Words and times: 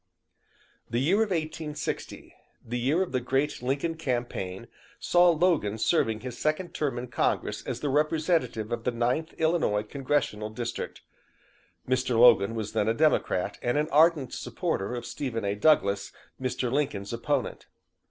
The 0.89 0.97
year 0.97 1.17
of 1.17 1.29
1860 1.29 2.33
the 2.65 2.79
year 2.79 3.03
of 3.03 3.11
the 3.11 3.19
great 3.21 3.61
Lincoln 3.61 3.93
campaign 3.95 4.67
saw 4.99 5.29
Logan 5.29 5.77
serving 5.77 6.21
his 6.21 6.39
second 6.39 6.73
term 6.73 6.97
in 6.97 7.05
Congress 7.09 7.61
as 7.67 7.81
the 7.81 7.89
representative 7.89 8.71
of 8.71 8.83
the 8.83 8.89
Ninth 8.89 9.33
Illinois 9.37 9.83
Congressional 9.83 10.49
District. 10.49 11.03
Mr. 11.87 12.17
Logan 12.19 12.55
was 12.55 12.73
then 12.73 12.87
a 12.87 12.95
Democrat 12.95 13.59
and 13.61 13.77
an 13.77 13.89
ardent 13.91 14.33
supporter 14.33 14.95
of 14.95 15.05
Stephen 15.05 15.45
A. 15.45 15.53
Douglas, 15.53 16.11
Mr. 16.41 16.71
Lincoln's 16.71 17.13
opponent. 17.13 17.67